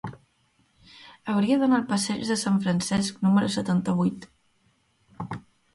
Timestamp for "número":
3.27-3.53